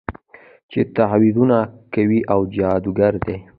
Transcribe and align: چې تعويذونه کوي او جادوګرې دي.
چې 0.71 0.79
تعويذونه 0.95 1.57
کوي 1.93 2.19
او 2.33 2.39
جادوګرې 2.55 3.19
دي. 3.25 3.37